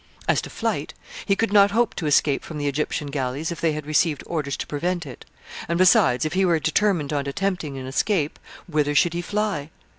[0.27, 0.95] As to flight,
[1.27, 4.57] he could not hope to escape from the Egyptian galleys if they had received orders
[4.57, 5.25] to prevent it;
[5.67, 9.69] and, besides, if he were determined on attempting an escape, whither should he fly?